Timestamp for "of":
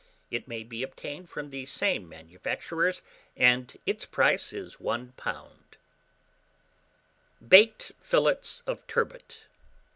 8.65-8.87